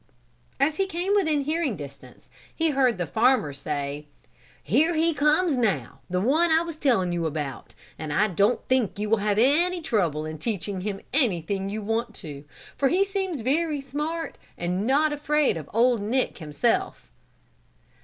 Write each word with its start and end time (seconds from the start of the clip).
As 0.59 0.77
he 0.77 0.87
came 0.87 1.13
within 1.13 1.41
hearing 1.41 1.77
distance, 1.77 2.27
he 2.55 2.71
heard 2.71 2.97
the 2.97 3.05
farmer 3.05 3.53
say: 3.53 4.07
"Here 4.63 4.95
he 4.95 5.13
comes 5.13 5.55
now, 5.55 5.99
the 6.09 6.19
one 6.19 6.49
I 6.49 6.63
was 6.63 6.77
telling 6.77 7.13
you 7.13 7.27
about 7.27 7.75
and 7.99 8.11
I 8.11 8.27
don't 8.27 8.67
think 8.67 8.97
you 8.97 9.11
will 9.11 9.17
have 9.19 9.37
any 9.37 9.79
trouble 9.79 10.25
in 10.25 10.39
teaching 10.39 10.81
him 10.81 11.01
anything 11.13 11.69
you 11.69 11.83
want 11.83 12.15
to, 12.15 12.45
for 12.75 12.87
he 12.89 13.05
seems 13.05 13.41
very 13.41 13.79
smart 13.79 14.39
and 14.57 14.87
not 14.87 15.13
afraid 15.13 15.55
of 15.55 15.69
'Old 15.71 16.01
Nick' 16.01 16.39
himself." 16.39 17.11